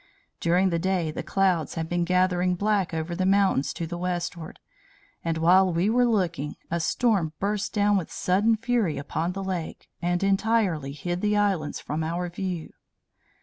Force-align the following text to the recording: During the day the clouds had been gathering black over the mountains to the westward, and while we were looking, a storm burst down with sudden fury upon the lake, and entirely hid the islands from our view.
During 0.39 0.71
the 0.71 0.79
day 0.79 1.11
the 1.11 1.21
clouds 1.21 1.75
had 1.75 1.87
been 1.87 2.05
gathering 2.05 2.55
black 2.55 2.91
over 2.91 3.15
the 3.15 3.23
mountains 3.23 3.71
to 3.75 3.85
the 3.85 3.99
westward, 3.99 4.57
and 5.23 5.37
while 5.37 5.71
we 5.71 5.91
were 5.91 6.07
looking, 6.07 6.55
a 6.71 6.79
storm 6.79 7.33
burst 7.39 7.71
down 7.71 7.97
with 7.97 8.11
sudden 8.11 8.55
fury 8.57 8.97
upon 8.97 9.33
the 9.33 9.43
lake, 9.43 9.89
and 10.01 10.23
entirely 10.23 10.93
hid 10.93 11.21
the 11.21 11.37
islands 11.37 11.79
from 11.79 12.03
our 12.03 12.29
view. 12.29 12.73